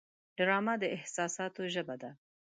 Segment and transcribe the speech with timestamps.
[0.37, 2.11] ډرامه د احساساتو ژبه ده